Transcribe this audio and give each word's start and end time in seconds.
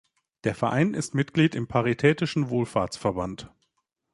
Der 0.45 0.55
Verein 0.55 0.95
ist 0.95 1.13
Mitglied 1.13 1.53
im 1.53 1.67
Paritätischen 1.67 2.49
Wohlfahrtsverband. 2.49 3.51